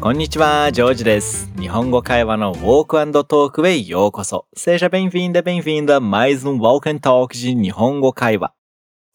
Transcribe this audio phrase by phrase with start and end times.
[0.00, 1.52] こんにちは、ジョージです。
[1.60, 4.46] 日本語会話の Walk and Talk へようこそ。
[4.56, 8.52] Seja bem-vinda, bem-vinda a mais um Walk and Talk de Nihongo Kaiwa.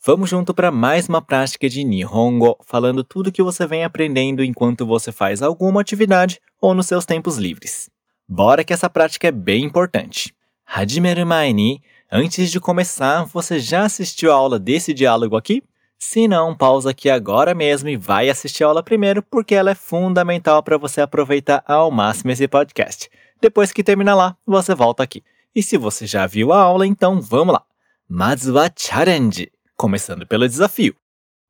[0.05, 4.85] Vamos junto para mais uma prática de Nihongo, falando tudo que você vem aprendendo enquanto
[4.85, 7.89] você faz alguma atividade ou nos seus tempos livres.
[8.29, 10.33] Bora que essa prática é bem importante.
[10.65, 11.81] Hajimeru mae ni,
[12.11, 15.63] antes de começar, você já assistiu a aula desse diálogo aqui?
[16.02, 19.74] Se não, pausa aqui agora mesmo e vai assistir a aula primeiro, porque ela é
[19.74, 23.10] fundamental para você aproveitar ao máximo esse podcast.
[23.38, 25.22] Depois que terminar lá, você volta aqui.
[25.54, 27.62] E se você já viu a aula, então vamos lá.
[28.08, 30.96] Mazu wa challenge, começando pelo desafio.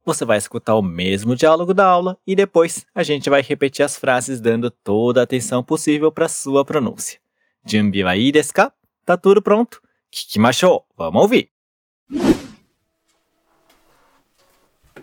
[0.04, 3.96] Você vai escutar o mesmo diálogo da aula e depois a gente vai repetir as
[3.96, 7.20] frases dando toda a atenção possível para sua pronúncia.
[7.64, 8.72] Junbi wa desu ka?
[9.06, 9.80] Tá tudo pronto?
[10.10, 10.84] Kikimashou.
[10.96, 11.50] Vamos ouvir.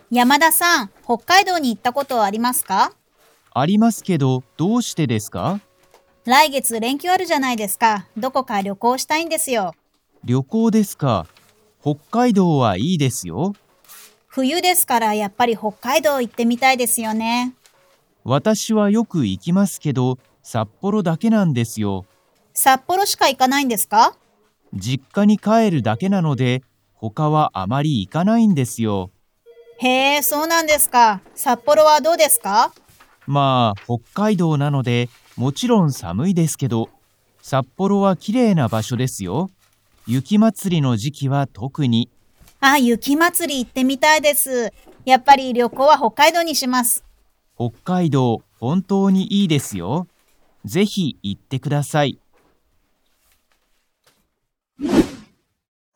[0.09, 2.93] 山田さん、北海道に行ったことはありますか？
[3.53, 5.59] ありますけど、どうしてですか？
[6.23, 8.07] 来月連休あるじゃないですか。
[8.15, 9.75] どこか旅行したいんですよ。
[10.23, 11.27] 旅行ですか？
[11.81, 13.53] 北海道はいいですよ。
[14.27, 17.53] 冬ですからやっぱり北海道行ってみたいですよね。
[18.23, 22.05] 私はよく行きますけど、札幌だけなんですよ。
[22.53, 24.15] 札幌しか行かないんですか？
[24.73, 29.11] 実家に帰るだけなので、他はあまり行かないんですよ。
[29.79, 31.21] へえ、そうなんですか。
[31.35, 32.73] 札幌はどうですか？
[33.27, 36.89] まあ、北海道なので、もちろん寒いですけど、
[37.41, 39.49] 札幌は綺麗な場所ですよ。
[40.07, 42.09] 雪祭りの時期は特に。
[42.59, 44.73] あ、雪祭り行ってみたいです。
[45.05, 47.03] やっぱり旅行は北海道にします。
[47.55, 50.07] 北海道、本当にいいですよ。
[50.65, 52.19] ぜひ行ってください。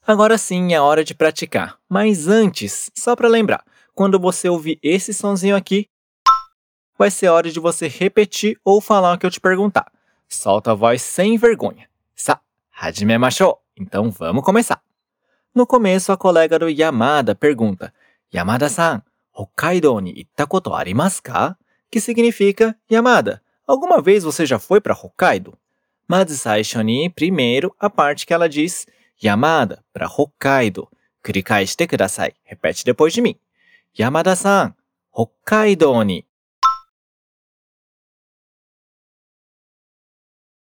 [0.06, 1.78] Agora sim é hora de praticar.
[1.90, 3.64] Mas antes, só para lembrar,
[4.02, 5.88] quando você ouvir esse sonzinho aqui,
[6.98, 9.92] vai ser hora de você repetir ou falar o que eu te perguntar.
[10.28, 11.88] Solta a voz sem vergonha.
[12.16, 12.42] Sa,
[12.72, 13.60] hajimemashou.
[13.78, 14.82] Então vamos começar.
[15.54, 17.94] No começo, a colega do Yamada pergunta:
[18.34, 21.56] Yamada-san, Hokkaido ni itta koto arimasu ka?
[21.92, 25.56] Que significa: Yamada, alguma vez você já foi para Hokkaido?
[26.08, 28.88] Mas saisho ni, primeiro, a parte que ela diz
[29.24, 30.90] Yamada para Hokkaido.
[31.24, 32.34] Kurikaishite kudasai.
[32.44, 33.38] Repete depois de mim.
[33.99, 34.75] Yamada-san,
[35.11, 36.27] Hokkaido ni.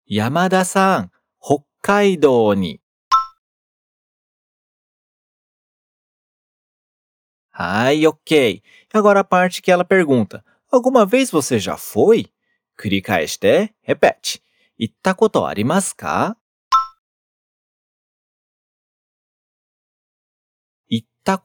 [0.06, 1.10] Yamada-san,
[1.40, 2.82] Hokkaido ni.
[7.52, 8.62] Ai, ok.
[8.94, 10.46] Agora a parte que ela pergunta.
[10.72, 12.32] Alguma vez você já foi?
[12.80, 14.42] Kurikaishite, repete.
[14.78, 16.38] Itta koto arimasu ka?
[20.90, 21.38] 行った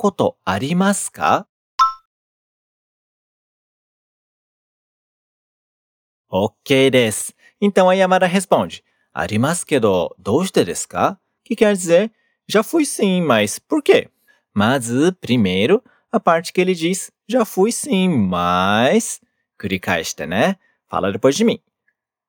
[6.28, 7.34] Ok です。
[7.60, 12.10] Então a Yamada responde: ありますけど、どうしてですか Que quer dizer,
[12.48, 14.08] já fui sim, mas por quê?
[14.54, 14.90] Mas,
[15.20, 19.20] primeiro, a parte que ele diz, já fui sim, mas...
[19.58, 20.58] 繰り返してね。
[20.90, 21.60] Fala depois de mim.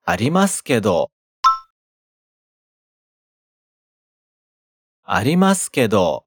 [0.06, 1.10] ありますけど。
[5.04, 6.26] ありますけど。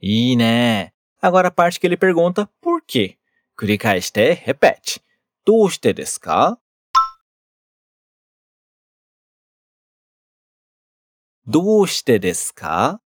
[0.00, 0.94] いいね。
[1.20, 3.18] Agora a parte que ele pergunta por quê.
[3.56, 5.00] 繰り返して、repete.
[5.44, 6.60] どうしてですか
[11.46, 13.00] どうしてですか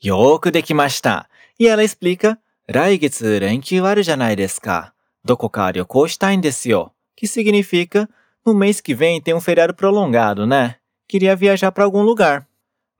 [0.00, 1.30] よーくできました。
[1.58, 4.92] E ela explica, 来月連休あるじゃないですか。
[5.24, 6.92] どこか旅行したいんですよ。
[7.16, 8.10] Que significa,
[8.44, 10.76] no mês que vem tem um feriado prolongado, né?
[11.08, 12.46] Queria viajar para algum lugar.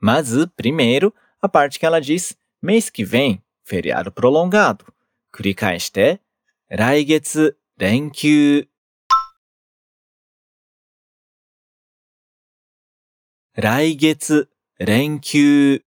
[0.00, 4.84] Mas, primeiro, a parte que ela diz, mês que vem, feriado prolongado.
[5.32, 6.20] 繰り返して、
[6.69, 8.69] 来月連休。
[13.56, 14.48] 来月
[14.78, 15.84] 連休。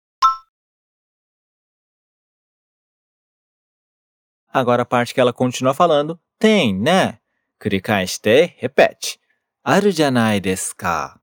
[4.53, 7.21] Agora a parte que ela continua falando, tem, né?
[7.59, 9.19] 繰り返して、repete.
[9.62, 11.21] あるじゃないですか。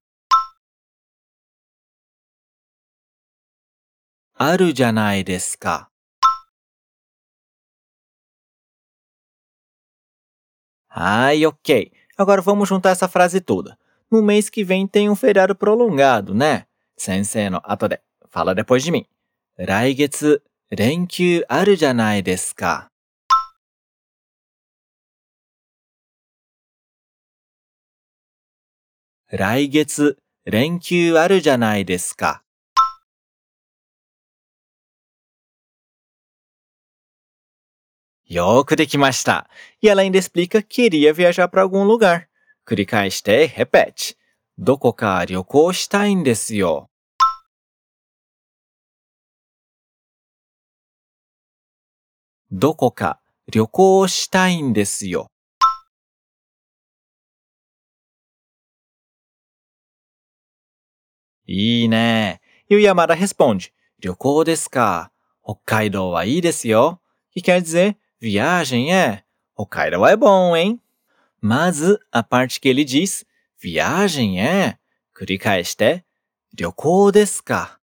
[4.35, 5.91] あるじゃないですか。
[10.89, 11.91] Ai, ok.
[12.17, 13.79] Agora vamos juntar essa frase toda.
[14.11, 16.67] No mês que vem tem um feriado prolongado, né?
[16.97, 17.99] Sensei no ato de.
[18.29, 19.07] Fala depois de mim.
[19.57, 22.91] 来月、連休あるじゃないですか。
[29.31, 32.42] 来月、連休あるじゃないですか。
[38.65, 39.49] くできました。
[39.83, 42.29] E ela ainda explica que iria viajar para algum lugar.
[42.67, 44.17] 繰り返して repete.
[44.59, 46.89] どこか旅行したいんですよ。
[52.51, 53.19] どこか
[53.51, 55.29] 旅行したいんですよ。
[61.47, 62.41] いいね。
[62.69, 65.11] E o Yamada responde: 旅行ですか。
[65.45, 67.01] 北海道はいいですよ。
[67.35, 69.25] Que quer dizer, Viagem é.
[69.53, 70.81] Hokkaido é bom, hein?
[71.41, 73.25] Mas uh, a parte que ele diz,
[73.59, 74.79] viagem é.
[75.13, 76.05] Kurikaeste,
[76.57, 77.81] ryokou desu ka?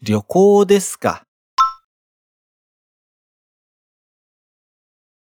[0.00, 1.26] Ryokou desu ka?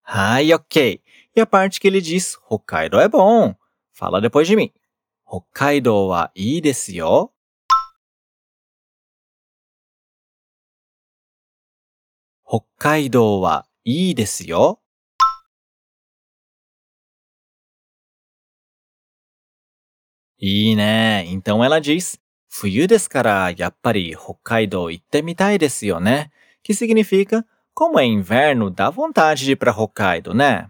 [0.03, 0.99] Ai, ok.
[1.35, 3.53] E a parte que ele diz, Hokkaido é bom.
[3.91, 4.73] Fala depois de mim.
[5.25, 7.36] Hokkaido wa ii desu yo.
[12.49, 14.77] Hokkaido wa ii desu yo.
[20.39, 22.17] E né, então ela diz,
[22.47, 26.31] Fuyu desu kara yappari Hokkaido itte mitai desu yo né?
[26.63, 30.69] Que significa, como é inverno, dá vontade de ir para Hokkaido, né?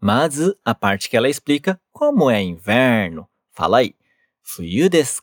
[0.00, 3.94] Mas a parte que ela explica como é inverno, fala aí.
[4.42, 5.22] Fuyu desu.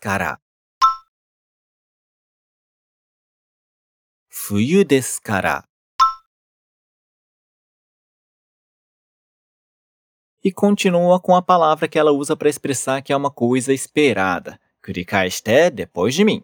[10.44, 14.60] e continua com a palavra que ela usa para expressar que é uma coisa esperada.
[14.84, 16.44] Kurikaeshite é depois de mim.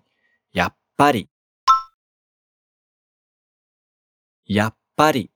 [0.56, 1.30] Yappari.
[4.48, 5.32] Yappari.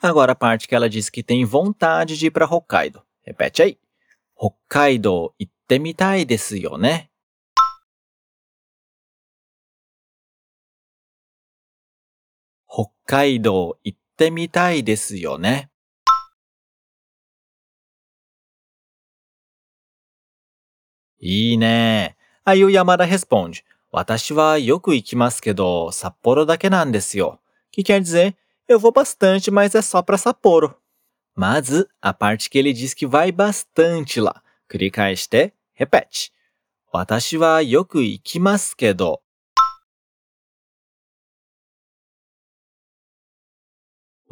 [0.00, 3.02] Agora a parte que ela diz que tem vontade de ir para Hokkaido.
[3.22, 3.80] Repete aí.
[4.36, 7.08] Hokkaido itte mitai desu yo ne?
[12.68, 15.70] Hokkaido itte ってみたいですよね。
[21.18, 22.16] いいね。
[22.44, 27.40] Aí o Yamada responde: 私はよく行きますけど、札幌だけなんですよ。
[27.72, 28.36] Que quer dizer,
[28.68, 30.76] eu vou bastante, mas é só pra Sapporo.
[31.34, 34.44] Mas a parte que ele diz que vai bastante lá.
[34.68, 36.30] 繰り返して、repete.
[36.92, 39.23] 私はよく行きますけど。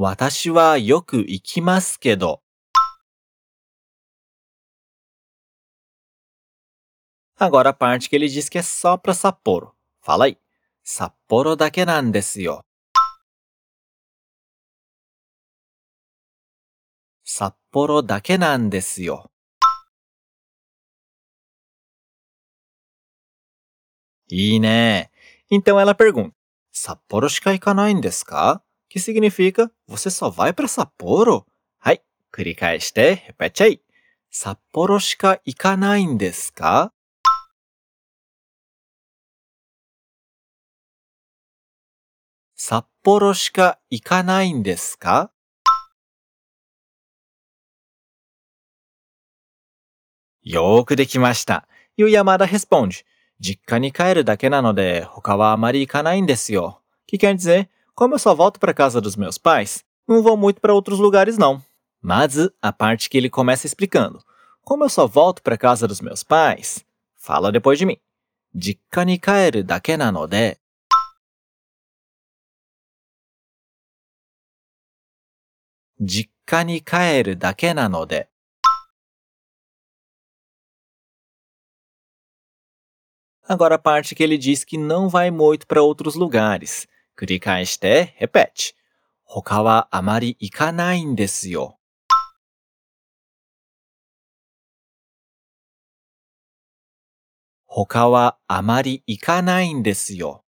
[0.05, 2.43] 私はよく行きますけど。
[7.37, 9.77] Agora a parte que ele diz que é só para Sapporo.
[10.01, 10.37] Fala aí.
[10.83, 12.65] Sapporo dake nan desu yo.
[17.23, 19.31] Sapporo dake nan desu yo.
[24.29, 25.11] E né?
[25.49, 26.35] Então ela pergunta:
[26.73, 27.95] Sapporo shikai ikanai?
[28.93, 30.69] que significa você só vai para
[32.31, 33.81] 繰り返して repete aí.
[35.00, 36.93] しか行かないんですか?
[42.55, 45.33] 札幌しか行かないんですか?
[50.43, 51.67] よくできました。
[51.96, 53.06] ゆやまだヘスポンジ。
[53.41, 56.82] 実家に帰るだけなので、他はあまり行かないんですよ。
[57.11, 57.70] 聞けんぜ。
[57.94, 61.63] Como eu só volto para casa dos meus pais, não vou muito para outros lugares não.
[62.01, 64.25] Mas a parte que ele começa explicando.
[64.63, 66.84] Como eu só volto para casa dos meus pais,
[67.15, 67.99] fala depois de mim.
[68.55, 69.17] Dake
[69.65, 69.93] dake.
[83.46, 86.89] Agora a parte que ele diz que não vai muito para outros lugares.
[87.17, 88.75] 繰り返して、repete.
[89.25, 91.79] 他はあまり行かないんですよ。
[97.67, 100.45] 他はあまり行かないんですよ。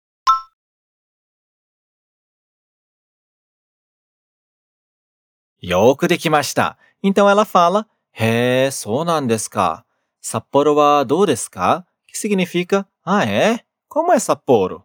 [5.60, 6.76] よくできました。
[7.02, 9.86] Então ela fala, へえ、そうなんですか。
[10.20, 13.64] 札幌はどうですか？Que significa, ah é?
[13.88, 14.82] Como é Sapporo?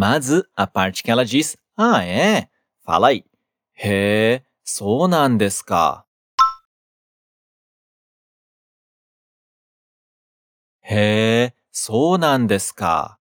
[0.00, 2.48] Mas a parte que ela diz, ah é?
[2.86, 3.22] Fala aí.
[3.74, 6.06] へえ、そうなんですか。
[10.80, 13.18] へえ、そうなんですか。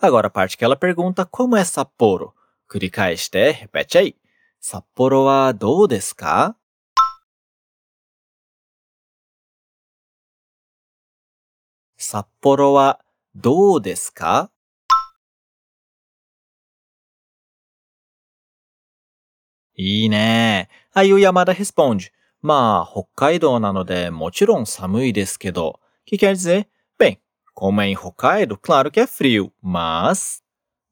[0.00, 2.32] Agora a parte que ela pergunta como é Sapporo.
[2.66, 4.16] 繰り返して、repete aí.
[4.58, 6.56] 札幌はどうですか
[12.14, 13.00] 札幌は
[13.34, 14.52] どうですか
[19.74, 20.68] いいね。
[20.94, 27.18] Aí o Yamada responde, まあ、北海道なのでもちろん寒いですけど、que quer dizer, bem,
[27.52, 30.40] como é em Hokkaido, claro que é frio, mas...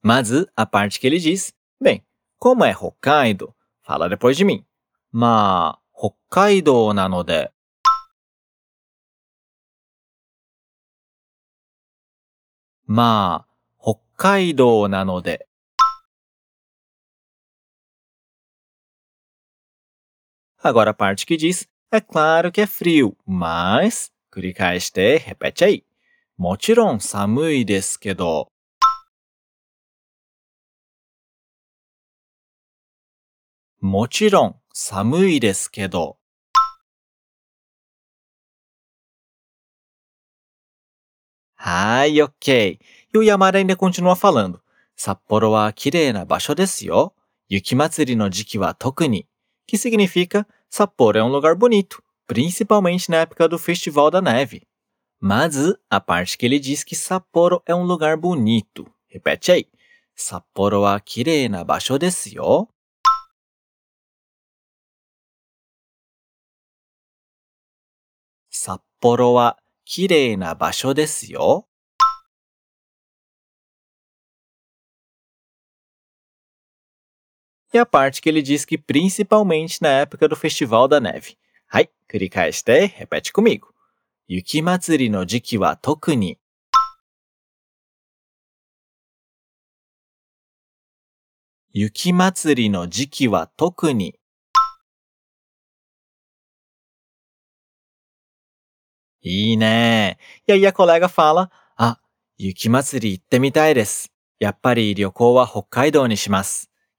[0.02, 2.04] Mas a parte que ele diz, bem,
[2.40, 4.64] como é Hokkaido, fala depois de mim.
[5.12, 7.52] まあ、北海道なので。
[12.86, 15.48] まあ、北海道なので。
[20.62, 24.12] Agora チキジス claro que é frio, mas.
[24.30, 25.84] 繰り返して、へっぺちゃい。
[26.38, 28.50] もちろん寒いですけど。
[33.80, 36.16] もちろん寒いですけど。
[41.64, 42.80] はい、OK。
[43.14, 44.60] E o Yamada ainda continua falando.
[44.96, 45.52] Sapporo
[49.78, 50.44] significa
[51.20, 54.66] é um lugar bonito, principalmente na época do Festival da Neve.
[55.20, 55.54] Mas
[55.88, 58.84] a parte que ele diz que Sapporo é um lugar bonito.
[59.06, 59.66] Repete aí.
[60.16, 62.68] Sapporo wa kirei na basho desu yo.
[68.50, 71.66] Sapporo wa 綺麗な場所ですよ。
[77.74, 81.38] E a parte que ele diz que principalmente na época do Festival da Neve.
[81.68, 83.72] はい、繰り返して、repete comigo.
[84.28, 86.38] 雪祭りの時期は特に。
[91.72, 94.18] 雪祭りの時期は特に。
[99.24, 99.52] Ni.
[99.52, 100.16] E né?
[100.46, 101.50] E aí a colega fala.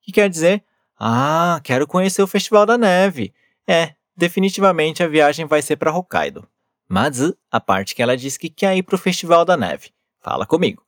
[0.01, 0.63] Que quer dizer:
[0.97, 3.33] Ah, quero conhecer o Festival da Neve.
[3.67, 6.47] É, definitivamente a viagem vai ser para Hokkaido.
[6.87, 7.19] Mas
[7.51, 9.91] a parte que ela diz que quer ir para o Festival da Neve.
[10.21, 10.83] Fala comigo.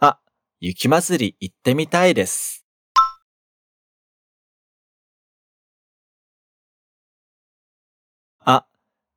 [0.00, 0.16] Ah,
[0.62, 2.60] Yuki Matsuri itte mitai desu.
[8.46, 8.64] Ah,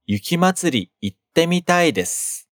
[0.09, 0.91] Yuki Matsuri
[1.31, 2.49] ってみたいです。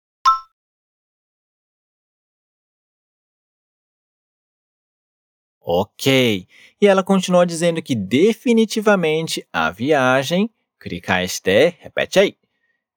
[5.62, 6.48] Ok.
[6.82, 10.50] E ela continua dizendo que definitivamente a viagem,
[10.80, 12.38] clicar este, repete aí.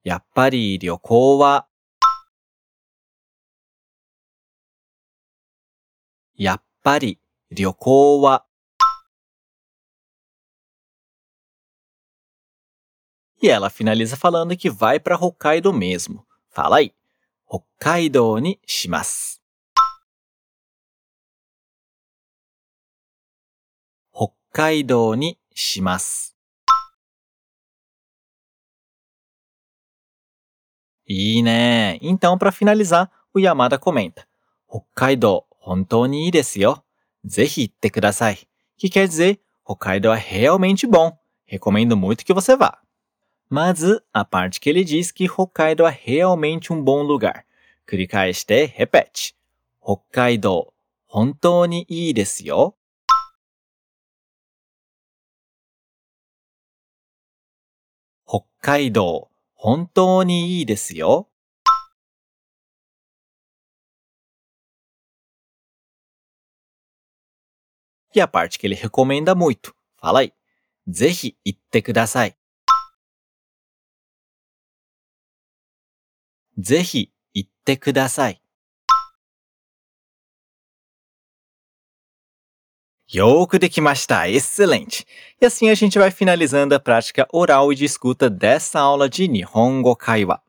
[0.04, 0.78] Yappari
[7.50, 8.45] ryokou wa
[13.46, 16.26] E ela finaliza falando que vai para Hokkaido mesmo.
[16.48, 16.92] Fala aí.
[17.46, 19.38] Hokkaido ni shimasu.
[24.12, 26.34] Hokkaido ni shimasu.
[31.06, 31.98] E né?
[32.02, 34.26] Então, para finalizar, o Yamada comenta:
[34.66, 36.82] Hokkaido, hontou ni ii desu yo.
[37.24, 38.38] Zehi itte kudasai.
[38.76, 41.16] Que quer dizer, Hokkaido é realmente bom.
[41.44, 42.85] Recomendo muito que você vá.
[43.49, 43.83] Mas
[44.13, 47.45] a parte que ele diz que Hokkaido é realmente um bom lugar.
[47.85, 49.35] 繰り返して、repete.
[49.81, 50.73] Hokkaido,
[51.07, 52.75] hontou ni ii desu yo.
[58.25, 61.27] Hokkaido, 本当にいいですよ。
[68.15, 69.75] E a parte que ele recomenda muito.
[69.97, 70.33] Fala aí.
[70.87, 72.35] ぜひ行ってください。
[76.57, 78.41] ぜひ行ってください。
[83.13, 84.25] よーくできました.
[84.25, 85.05] Excelente!
[85.41, 89.27] E assim a gente vai finalizando a prática oral e de escuta dessa aula de
[89.27, 90.41] Nihongo Kaiwa.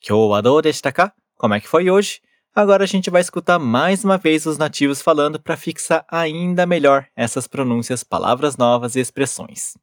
[0.00, 1.12] Kyou wa dou deshita ka?
[1.36, 2.22] Como é que foi hoje?
[2.54, 7.06] Agora a gente vai escutar mais uma vez os nativos falando para fixar ainda melhor
[7.14, 9.76] essas pronúncias, palavras novas e expressões.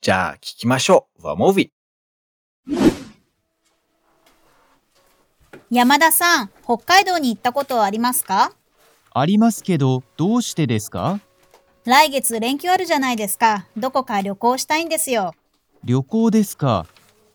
[0.00, 1.08] Já, kikimashou.
[1.18, 1.72] Vamos ouvir.
[5.75, 8.53] 山田さん、北海道に行ったことはありますか？
[9.13, 11.19] ありますけど、どうしてですか？
[11.83, 13.67] 来月連休あるじゃないですか。
[13.75, 15.35] どこか旅行したいんですよ。
[15.83, 16.85] 旅行ですか？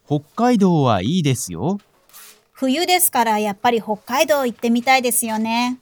[0.07, 1.81] 北海道はいいですよ。
[2.53, 5.79] 冬ですからやっぱり北海道行ってみたいですよね。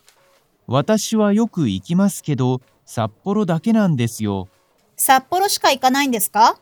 [0.67, 4.49] 私はよく行きますけど、札幌だけなんですよ。
[4.97, 6.59] 札幌しか行かないんですか？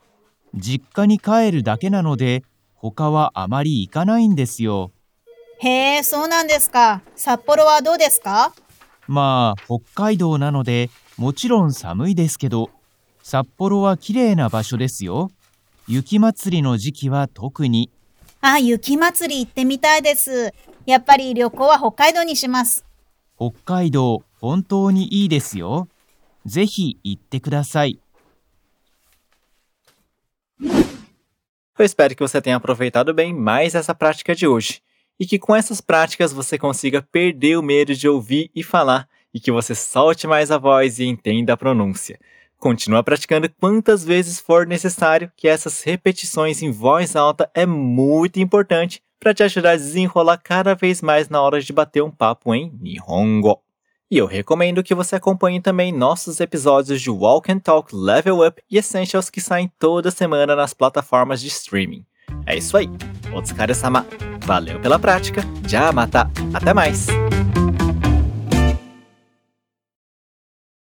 [0.55, 4.91] 実家に帰るだけなので、他はあまり行かないんですよ。
[5.59, 7.03] へえ、そうなんですか。
[7.17, 8.53] 札幌はどうですか？
[9.09, 12.71] まあ、北海道なので、もちろん寒いですけど、
[13.23, 15.31] 札幌は綺麗な場所ですよ。
[15.89, 17.91] 雪祭りの時期は特に。
[18.41, 20.53] あ、雪祭り行ってみたいです。
[20.85, 22.85] やっぱり旅行は北海道にします。
[23.37, 25.89] 北海道、本当にいいですよ。
[26.45, 27.99] ぜひ行ってください。
[31.79, 34.83] Eu espero que você tenha aproveitado bem mais essa prática de hoje
[35.19, 39.41] e que com essas práticas você consiga perder o medo de ouvir e falar e
[39.41, 42.19] que você solte mais a voz e entenda a pronúncia.
[42.59, 49.03] Continua praticando quantas vezes for necessário, que essas repetições em voz alta é muito importante
[49.21, 52.73] para te ajudar a desenrolar cada vez mais na hora de bater um papo em
[52.81, 53.61] Nihongo.
[54.11, 58.63] E eu recomendo que você acompanhe também nossos episódios de Walk and Talk Level Up
[58.71, 62.07] e Essentials que saem toda semana nas plataformas de streaming.
[62.47, 62.89] É isso aí.
[63.35, 64.07] Otsukare-sama.
[64.47, 65.43] Valeu pela prática.
[65.67, 66.31] Já mata.
[66.55, 67.09] Até mais.